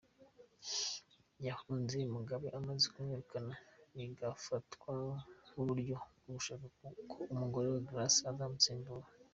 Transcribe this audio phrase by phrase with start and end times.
[1.47, 3.53] Yahunze Mugabe amaze kumwirukana
[3.95, 4.93] bigafatwa
[5.49, 6.65] nk’uburyo bwo gushaka
[7.09, 9.07] ko umugore we Grace azamusimbura.